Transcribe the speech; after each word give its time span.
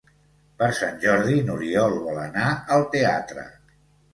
Per 0.61 0.69
Sant 0.77 0.95
Jordi 1.03 1.35
n'Oriol 1.49 1.99
vol 2.07 2.17
anar 2.25 2.49
al 2.79 2.89
teatre. 2.97 3.49